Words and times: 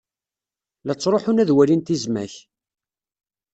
La 0.85 0.93
ttruḥun 0.95 1.41
ad 1.41 1.53
walin 1.55 1.81
tizmak. 1.81 2.33